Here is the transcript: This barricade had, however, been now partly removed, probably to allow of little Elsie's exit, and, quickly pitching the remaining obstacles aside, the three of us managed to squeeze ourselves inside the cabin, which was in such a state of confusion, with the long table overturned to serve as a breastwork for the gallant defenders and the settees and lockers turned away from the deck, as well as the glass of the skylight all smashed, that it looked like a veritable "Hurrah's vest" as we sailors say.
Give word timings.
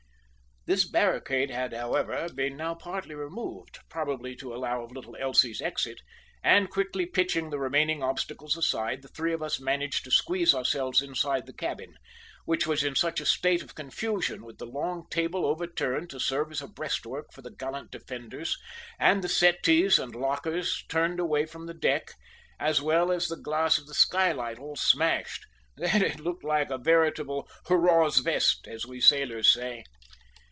This 0.67 0.87
barricade 0.87 1.49
had, 1.49 1.73
however, 1.73 2.27
been 2.35 2.55
now 2.55 2.75
partly 2.75 3.15
removed, 3.15 3.79
probably 3.89 4.35
to 4.35 4.53
allow 4.53 4.83
of 4.83 4.91
little 4.91 5.15
Elsie's 5.19 5.59
exit, 5.59 5.97
and, 6.43 6.69
quickly 6.69 7.07
pitching 7.07 7.49
the 7.49 7.57
remaining 7.57 8.03
obstacles 8.03 8.55
aside, 8.55 9.01
the 9.01 9.07
three 9.07 9.33
of 9.33 9.41
us 9.41 9.59
managed 9.59 10.03
to 10.03 10.11
squeeze 10.11 10.53
ourselves 10.53 11.01
inside 11.01 11.47
the 11.47 11.51
cabin, 11.51 11.95
which 12.45 12.67
was 12.67 12.83
in 12.83 12.93
such 12.93 13.19
a 13.19 13.25
state 13.25 13.63
of 13.63 13.73
confusion, 13.73 14.45
with 14.45 14.59
the 14.59 14.67
long 14.67 15.07
table 15.09 15.47
overturned 15.47 16.11
to 16.11 16.19
serve 16.19 16.51
as 16.51 16.61
a 16.61 16.67
breastwork 16.67 17.33
for 17.33 17.41
the 17.41 17.49
gallant 17.55 17.89
defenders 17.89 18.55
and 18.99 19.23
the 19.23 19.29
settees 19.29 19.97
and 19.97 20.13
lockers 20.13 20.85
turned 20.89 21.19
away 21.19 21.47
from 21.47 21.65
the 21.65 21.73
deck, 21.73 22.13
as 22.59 22.79
well 22.83 23.11
as 23.11 23.29
the 23.29 23.35
glass 23.35 23.79
of 23.79 23.87
the 23.87 23.95
skylight 23.95 24.59
all 24.59 24.75
smashed, 24.75 25.47
that 25.75 26.03
it 26.03 26.19
looked 26.19 26.43
like 26.43 26.69
a 26.69 26.77
veritable 26.77 27.49
"Hurrah's 27.65 28.19
vest" 28.19 28.67
as 28.67 28.85
we 28.85 29.01
sailors 29.01 29.51
say. 29.51 29.83